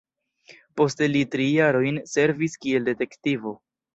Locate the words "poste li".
0.79-1.21